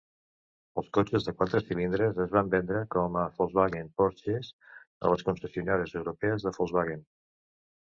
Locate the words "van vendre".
2.39-2.81